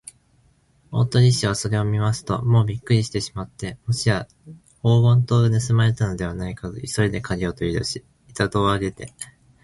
[0.91, 4.27] 大鳥氏はそれを見ますと、もうびっくりしてしまって、もしや
[4.81, 9.13] 黄金塔がぬすまれたのではないかと、急いでかぎをとりだし、板戸をあけて